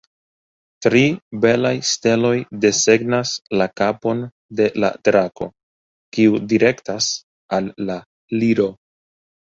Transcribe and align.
Tri 0.85 1.01
belaj 1.43 1.73
steloj 1.89 2.31
desegnas 2.65 3.35
la 3.63 3.69
kapon 3.83 4.25
de 4.63 4.69
la 4.85 4.93
drako, 5.11 5.51
kiu 6.19 6.45
direktas 6.57 7.15
al 7.61 7.73
la 7.89 8.03
Liro. 8.43 8.73